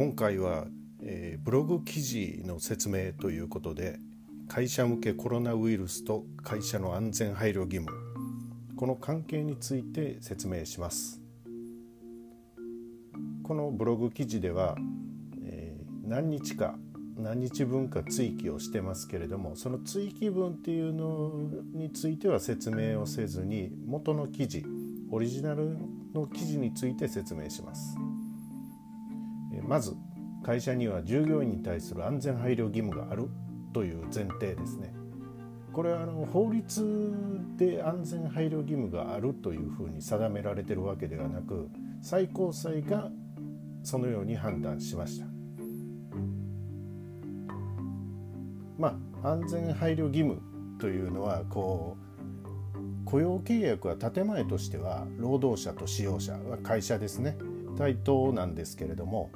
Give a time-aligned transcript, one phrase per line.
[0.00, 0.64] 今回は、
[1.02, 3.98] えー、ブログ記事の説明ということで
[4.48, 7.90] 会社向けコロナウイルスと会社の安全配慮義務
[8.76, 11.20] この関係について説明します
[13.42, 14.74] このブログ記事では、
[15.44, 16.76] えー、何日か
[17.18, 21.30] 何日分か追記をしてますけれどもその追記分っていうの
[21.74, 24.64] については説明をせずに元の記事
[25.10, 25.76] オリジナル
[26.14, 28.09] の記事について説明します。
[29.70, 29.94] まず
[30.42, 33.28] 会社には従業員に対する安全配慮義務がある
[33.72, 34.92] という前提ですね。
[35.72, 37.14] これはあの法律
[37.56, 41.68] で安全配慮義務があるというふうに定められてるわけではなく
[42.02, 43.12] 最高裁が
[43.84, 45.26] そのように判断しました。
[48.76, 50.42] まあ安全配慮義務
[50.80, 51.96] というのはこ
[52.74, 57.38] う雇用契約は建前としては労働者と使用者は会社ですね
[57.78, 59.30] 対等なんですけれども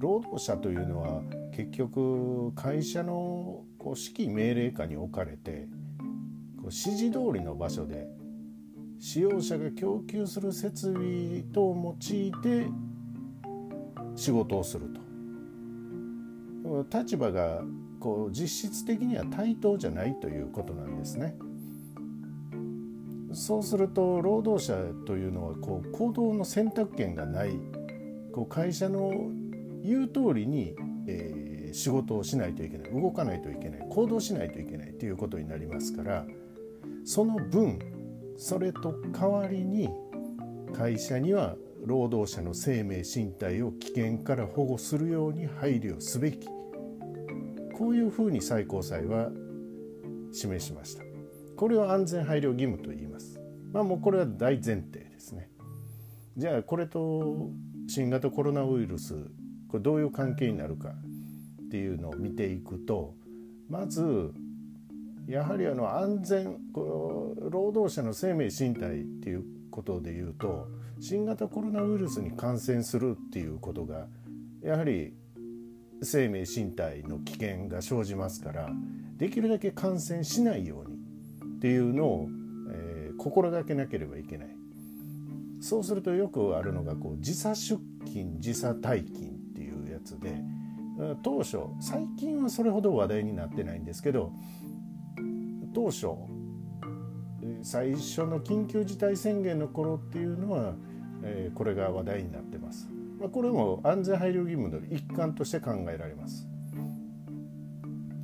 [0.00, 1.20] 労働者というのは
[1.54, 5.68] 結局会社のこう指揮命令下に置かれて
[6.56, 8.08] こう指示通りの場所で
[8.98, 12.66] 使用者が供給する設備等を用いて
[14.16, 15.00] 仕事をすると
[16.98, 17.60] 立場が
[17.98, 21.36] こう実質的には対等じゃないということなんですね。
[23.32, 24.74] そうすると労働者
[25.06, 27.52] というのはこう行動の選択権がない
[28.32, 29.30] こう会社の
[29.82, 30.74] 言う通りに、
[31.06, 36.26] えー、仕事をしないといけない動かないといけない行動しないといけないということになりますから
[37.04, 37.78] その分
[38.36, 39.88] それと代わりに
[40.74, 46.46] 会社には労働者の生命身体を危険から保護するように配慮すべき
[47.80, 49.30] こういうふうに最高裁は
[50.32, 51.02] 示しました。
[51.56, 53.40] これを安全配慮義務と言います。
[53.72, 55.50] まあもうこれは大前提ですね。
[56.36, 57.50] じゃあこれと
[57.88, 59.14] 新型コロナウイルス
[59.70, 63.14] これどういう関係になるかっていうのを見ていくと
[63.68, 64.32] まず
[65.28, 70.66] やはりあの安全この労働者の生命身体っていうことでいうと
[70.98, 74.06] 新型コロナウイルスに感染するっていうことが
[74.62, 75.14] やはり
[76.02, 78.70] 生命身体の危険が生じますから
[79.16, 80.96] できるだけ感染しないように
[81.56, 82.28] っていうのを、
[82.72, 84.48] えー、心がけなければいけない。
[85.60, 89.39] そうするとよくあるのがこう時差出勤時差退勤
[90.00, 90.42] やつで
[91.22, 94.32] 当初最近はそれほど話題になってないんですけど
[95.74, 96.08] 当初
[97.62, 100.74] 最初の緊急事態宣言の頃っていうのは、
[101.22, 102.88] えー、これが話題になってます。
[103.18, 106.48] まあ、これも安全配慮義務の一環として考えられます。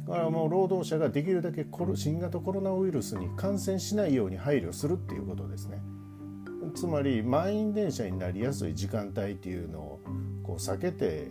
[0.09, 1.67] だからもう労働者ができるだけ
[1.97, 5.83] 新型コロナウイルスに感染しないように配慮するっていうことですね。
[6.75, 10.01] つまり満員電車になりやすい時間帯っていうのを
[10.43, 11.29] こう避けて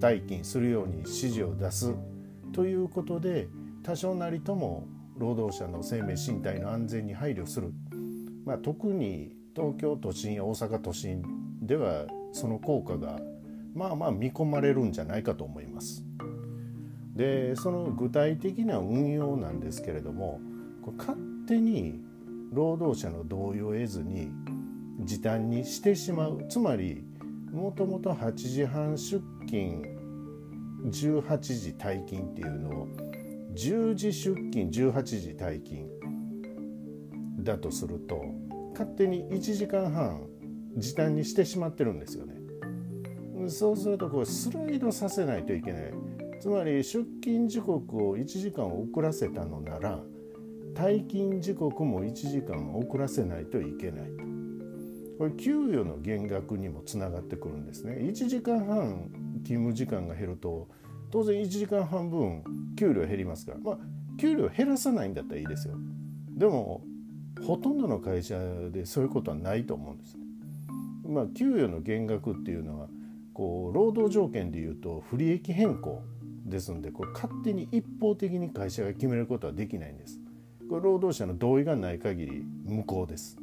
[0.00, 1.94] 退勤するように指示を出す
[2.52, 3.48] ということで
[3.82, 4.86] 多少なりとも
[5.18, 7.72] 労働者の生命身体の安全に配慮する、
[8.44, 11.22] まあ、特に東京都心や大阪都心
[11.62, 13.20] ではその効果が
[13.74, 16.04] まあまあ見込まれるんじゃないかと思います。
[17.14, 20.40] でその具体的な運用なんですけれども
[20.98, 22.00] 勝手に
[22.52, 24.32] 労働者の同意を得ずに
[25.00, 27.04] 時短にしてしまうつまり
[27.54, 29.84] もともと8時半出勤
[30.86, 32.88] 18時退勤っていうのを
[33.54, 35.88] 10時出勤18時退勤
[37.38, 38.24] だとすると
[38.72, 40.26] 勝手に1時間半
[40.76, 42.34] 時短にしてしまってるんですよね。
[43.48, 45.92] そうするとこうスライドさせないといけない
[46.40, 50.00] つまり出勤時刻を1時間遅らせたのなら
[50.74, 54.33] 退勤時刻も1時間遅らせないといけないと
[55.18, 57.98] これ給与の減額にもつながってくるんですね。
[58.00, 59.10] 1時間半
[59.44, 60.68] 勤務時間が減ると
[61.10, 62.42] 当然1時間半分
[62.76, 63.58] 給料減りますから。
[63.58, 63.78] まあ
[64.16, 65.74] 給料減らさないんだったらいいですよ。
[66.36, 66.82] でも
[67.44, 68.38] ほとんどの会社
[68.70, 70.24] でそういうことはないと思うんですね。
[71.08, 72.88] まあ給与の減額っていうのは
[73.32, 76.02] こう労働条件でいうと不利益変更
[76.46, 80.20] ですのでこれ勝手に一方的に会社が決めることはできないんです。
[80.68, 83.36] これ労働者の同意がない限り無効です。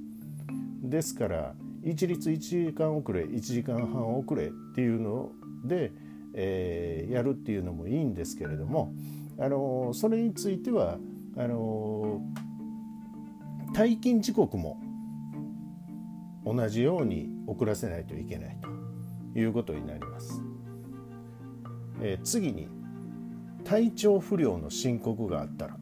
[0.91, 5.31] ですから一律1時間遅れ1時間半遅れっていうの
[5.63, 5.91] で、
[6.35, 8.93] えー、やるっていうのもいいんですけれども
[9.39, 10.97] あのそれについては
[11.37, 12.21] あの
[13.73, 14.79] 退勤時刻も
[16.45, 18.57] 同じように遅らせないといけない
[19.33, 20.41] ということになります。
[22.01, 22.67] えー、次に
[23.63, 25.77] 体調不良の申告があったら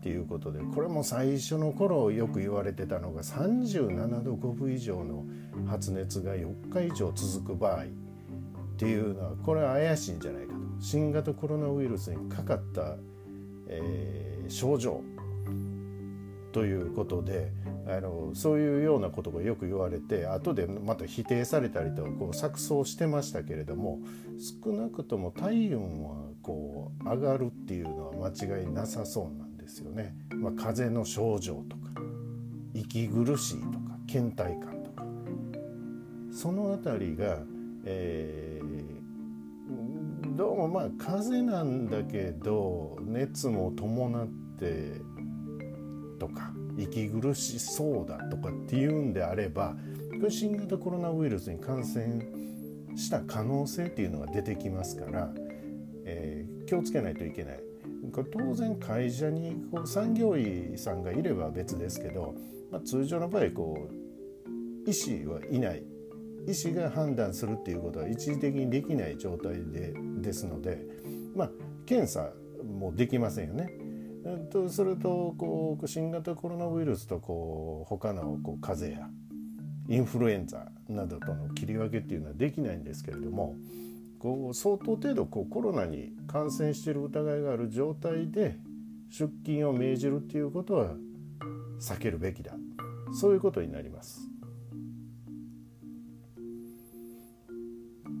[0.00, 5.26] っていうことでこれも最初の頃よく言われてたのが37度5分以上の
[5.68, 7.86] 発熱が4日以上続く場合っ
[8.78, 10.60] ていうのはこれは怪しいんじゃないかと。
[10.80, 12.96] 新型コロナウイルスにかかった、
[13.68, 15.02] えー、症状
[16.52, 17.52] ということで
[17.86, 23.98] あのそういうようなことがよく言われて後でまた否定されたりとこう錯綜してましたけれども
[24.64, 29.49] 少なくとも体温はこう上がるっていうのは間違いなさそうなんです。
[29.70, 30.14] ですよね。
[30.34, 31.90] まあ、風邪の症状とか
[32.74, 35.04] 息苦しいとか倦怠感とか
[36.32, 37.38] その辺りが、
[37.84, 44.28] えー、どうもまあ風邪なんだけど熱も伴っ
[44.58, 45.00] て
[46.18, 49.76] とか息苦しそうだとかっていうんであれば
[50.18, 52.20] これ新型コロナウイルスに感染
[52.96, 55.32] した可能性っていうのが出てきますから、
[56.04, 57.69] えー、気をつけないといけない。
[58.32, 62.34] 当然会社にこう産業医さんがいれば別ですけど、
[62.70, 63.88] まあ、通常の場合こ
[64.86, 65.82] う医師はいない
[66.48, 70.78] 医師が判断するっていうことは一時的にできない状態でですので、
[71.34, 71.50] まあ、
[71.86, 72.30] 検査
[72.64, 73.70] もできませんよね。
[74.50, 79.10] とするとこう新型コロナウイルスとこう他のこう風邪や
[79.88, 83.56] インフルエンザなどとの切り分けっていうのはできないんですけれども
[84.20, 88.58] こう相当程度こうコロナに感染している疑いがある状態で
[89.08, 90.94] 出勤を命じるっていうことは
[91.80, 92.52] 避けるべきだ
[93.12, 94.20] そういうことになります。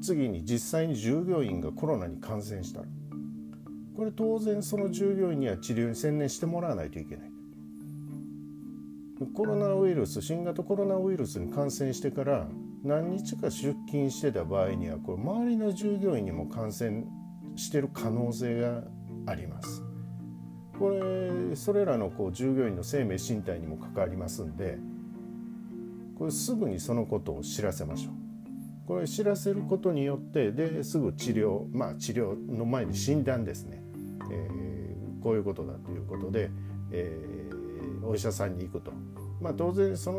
[0.02, 2.86] 次に実際に従業員がコロナに感染したら
[3.94, 7.30] これ当然その従業員には治療に専念してもらわないといけない。
[9.34, 12.48] コロナウイルス新型コロナウイルスに感染してから
[12.82, 17.04] 何日か出勤してた場合にはこれ周りの従業員にも感染
[17.56, 18.82] してる可能性が
[19.26, 19.82] あります。
[20.78, 24.78] これそれらのこう従業員の生命身体にも関わりますんで
[26.18, 28.14] これすぐにそのことを知らせましょう。
[28.86, 33.80] これ知らせることによってですぐ治療まあ治療の前に診断ですね
[34.30, 36.50] えー、こういうことだということで、
[36.92, 38.92] えー、お医者さんに行くと、
[39.40, 40.18] まあ、当然その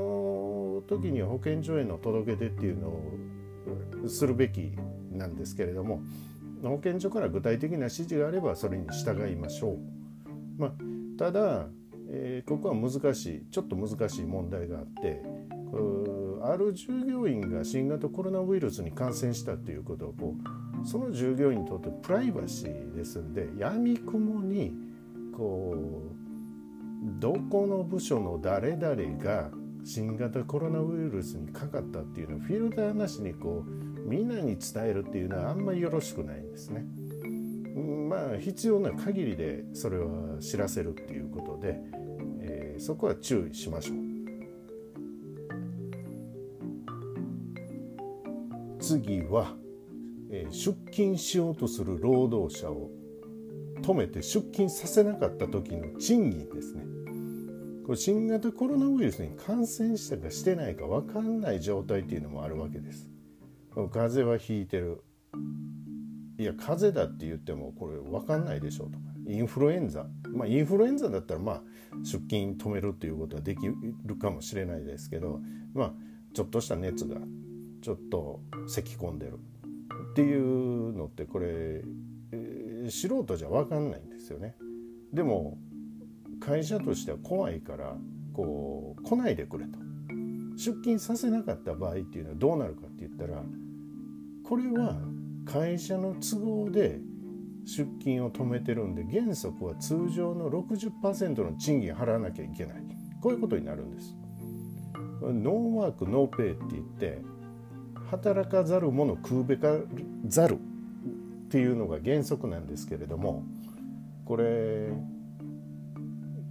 [0.87, 4.71] 時には保健所への届け出っていうのをするべき
[5.11, 6.01] なんですけれども
[6.63, 9.77] 保健所から具体的な指示があればそれに従いましょう。
[10.57, 10.71] まあ、
[11.17, 11.67] ただ、
[12.09, 15.23] えー、ここは難しいちょっと難しい問題があって
[16.43, 20.35] ある従業員が新型コロナウイルスに感染したということをこ
[20.83, 24.73] うその従業員にとってプライバシーですんでやみくもに
[25.35, 26.21] こう
[27.19, 29.49] どこの部署の誰々が
[29.83, 36.85] 新型コロナウイルスにかかったっていうのをフィルターなしにこうみんなに伝えるっていうのはあんまりよろしくないんですね。
[38.09, 41.79] まあ必要な限りでそれは知らせるっていうことで、
[42.41, 43.97] えー、そこは注意しましょう。
[48.79, 49.55] 次は
[50.31, 52.89] え出勤しようとする労働者を
[53.81, 56.83] 止めて出勤させなかった時の賃金ですね
[57.91, 63.09] これ新型コロナウイルスに感染したかしてないか分かんない状態っていうのもあるわけです。
[63.75, 65.03] 風邪はひいてる。
[66.39, 69.03] いや風邪だって言ってもこれ分かんないでしょうとか。
[69.27, 70.05] インフルエンザ。
[70.33, 71.61] まあインフルエンザだったらまあ
[72.03, 73.67] 出勤止めるっていうことはでき
[74.05, 75.41] るかもしれないですけど
[75.73, 75.93] まあ
[76.33, 77.17] ちょっとした熱が
[77.81, 79.33] ちょっと咳き込んでる。
[80.11, 81.83] っていうのってこれ、
[82.31, 84.55] えー、素人じゃ分かんないんですよね。
[85.11, 85.57] でも
[86.41, 87.95] 会社としては怖いから
[88.33, 89.79] こう来ないでくれと
[90.57, 93.41] 出勤させなかった場合っていうのはどうなるかって言ったら
[94.43, 94.97] これは
[95.45, 96.99] 会社の都合で
[97.65, 102.77] 出勤を止めてるんで原則は通常の60%の賃金払わなきゃいけない
[103.21, 104.15] こういうことになるんです。
[105.21, 107.21] ノーワークノーペイって言って
[108.09, 109.75] 働かざる者食うべから
[110.25, 113.43] ざるっていうのが原則なんですけれども
[114.25, 114.91] これ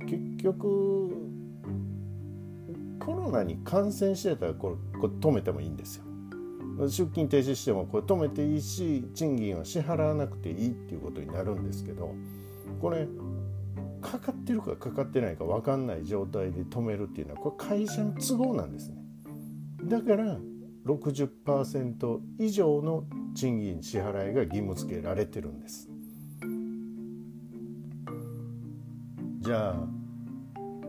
[0.07, 1.11] 結局
[2.99, 6.05] コロナに感染してたらこれこれ止めてもいいんですよ。
[6.83, 12.15] 出勤停止してもこれ止めていいし賃金は支払わなくていいっていうことになるんですけど
[12.81, 13.07] これ
[14.01, 18.97] かかってるかかかってないか分かんない状態で止めるっていうのはこれ会社の都合なんですね。
[19.85, 20.39] だから
[20.87, 23.05] 60%以上の
[23.35, 25.90] 賃金支払いが義務付けられてるんです
[29.51, 29.75] じゃあ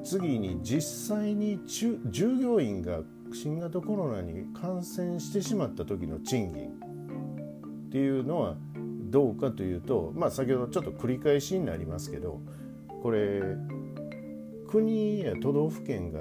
[0.03, 1.97] 次に実際に従
[2.39, 2.99] 業員が
[3.33, 6.67] 新型コロナに感染してしまった時の賃金
[7.87, 8.57] っていうのは
[9.09, 12.39] どうかというとまあ先ほどちょっと繰り返しになりますけど
[13.01, 13.41] これ
[14.67, 16.19] 国や都道府県が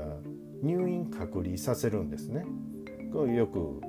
[0.63, 2.47] 入院隔離させるんですね。
[3.37, 3.83] よく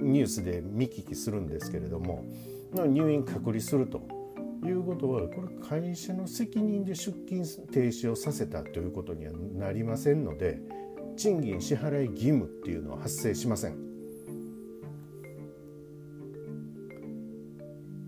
[0.00, 2.24] ニュースで見聞きするんですけれども
[2.72, 4.21] 入院隔離すると
[4.66, 10.60] いうことはこれ会社の責任で出勤停止をさせたということにはなりませんので
[11.16, 13.92] 賃金支払い義務っていうのは発生しません。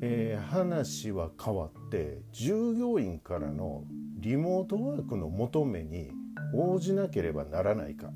[0.06, 3.84] えー、話は変わって従業員からの
[4.18, 6.10] リモートワークの求めに
[6.54, 8.10] 応じなければならないか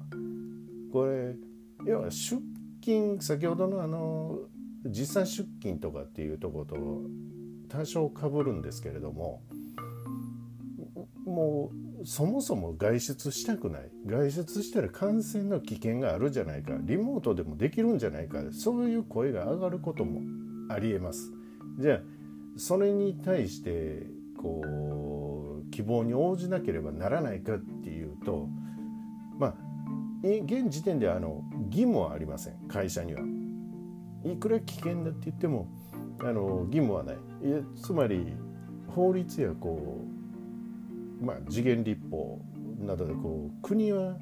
[0.93, 1.35] これ
[1.87, 2.43] 要は出
[2.83, 4.39] 勤先ほどのあの
[4.85, 6.77] 時差出勤とかっていうとこと
[7.69, 9.43] 多少かぶるんですけれども
[11.25, 11.71] も
[12.03, 20.21] うそもそも外出したくない外出したら感染の危険があるじゃないかリモートでもできるんじゃないかそういう声が上がることも
[20.71, 21.33] ありえます。
[21.79, 22.01] じゃあ
[22.57, 24.07] それに対して
[24.37, 28.49] こう希望に応じなければならないかっていうと
[29.39, 29.55] まあ
[30.23, 33.23] 現時点ではあの義務はありません会社には。
[34.25, 35.69] いくら危険だって言っても
[36.21, 37.17] あの義務はない。
[37.81, 38.35] つまり
[38.89, 40.05] 法律やこ
[41.21, 42.41] う、まあ、次元立法
[42.81, 44.17] などでこう国は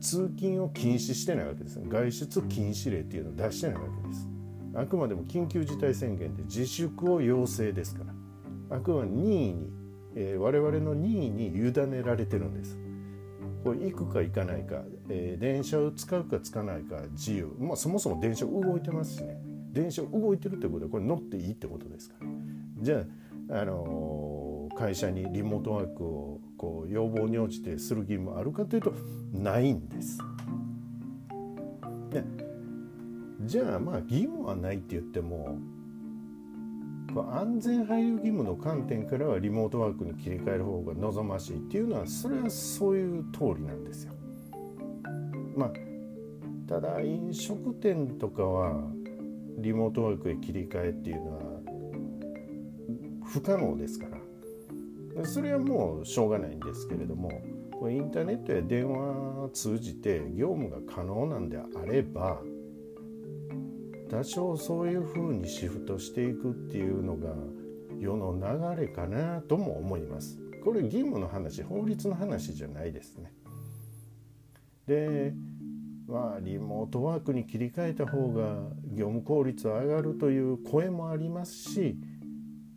[0.00, 1.80] 通勤を禁止してないわけです。
[1.88, 4.28] 外出禁止令っていうのを出してないわけです。
[4.74, 8.76] あくまでも緊急事態宣言で自粛を要請ですから。
[8.76, 9.70] あくまでも任意に、
[10.16, 12.78] えー、我々の任意に委ねられてるんです。
[13.64, 19.53] これ行くか行かないか、えー、電車を使うか使わないか自由、まあ、そもそも電車動いてますしね。
[19.74, 22.28] 電車動いてるってことはこれ乗っていいってことですから
[22.80, 23.04] じゃ
[23.50, 28.94] あ、あのー、会社にリモートワークをこう要望に応じてする義務あるかというと
[29.32, 30.18] ないんです。
[32.10, 32.24] で
[33.42, 35.58] じゃあまあ義務はないって言っても
[37.30, 44.12] 安全配慮義務の観点からはリモートワークに切り替える方が望ましいっていうのはそれはそういう通りなんですよ。
[45.56, 45.72] まあ
[46.66, 48.82] ただ飲食店とかは
[49.58, 51.42] リモートワークへ切り替えっていうのは
[53.26, 54.06] 不可能ですか
[55.14, 57.30] らそれはもうしょうがないんですけれども
[57.78, 62.40] これインターネットや電話を通じて業務が可能なんであれば
[64.10, 67.34] 多少そういうふうにシフトしていくっていうのが
[67.98, 68.34] 世の
[68.76, 70.38] 流れかなとも思います。
[70.64, 73.32] これ義務の話法律の話じゃないですね。
[74.86, 75.34] で
[76.06, 78.56] まあリモートワークに切り替えた方が
[78.92, 81.96] 業務効率は上がるという声もありますし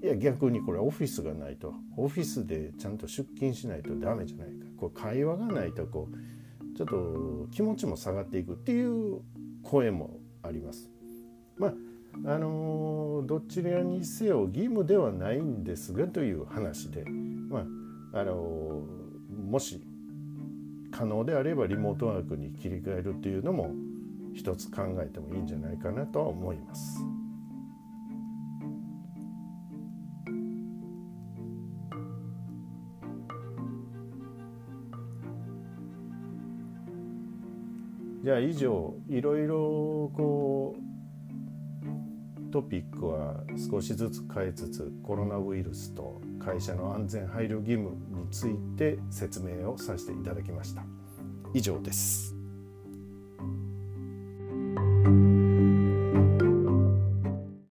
[0.02, 9.22] いや逆にこれオフィスがないとオフィスでちゃんと出勤しないとダメじゃないかこう会話がないとこうちょっと気持ちも下がっていくっていう
[9.64, 10.90] 声もあります。
[11.58, 11.74] まあ
[12.26, 17.04] あのどちらにせよ義務ではないんですがという話で、
[17.50, 17.66] ま
[18.14, 18.84] ああの
[19.50, 19.84] もし
[20.98, 23.70] 可能であればリモートワークに切り替えるっていうのも
[24.34, 27.06] 一つ考えてもいいんじゃないかなとは思います。
[38.24, 40.87] じゃあ以上いろいろこう
[42.52, 50.84] トピックは少しずつ変えつつコロナウイルスと会社の安全配慮義務について説明をさせていただきました。
[51.54, 52.37] 以上です。